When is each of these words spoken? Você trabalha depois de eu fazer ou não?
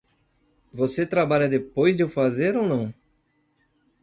Você 0.73 1.05
trabalha 1.05 1.47
depois 1.47 1.95
de 1.95 2.01
eu 2.01 2.09
fazer 2.09 2.57
ou 2.57 2.67
não? 2.67 2.91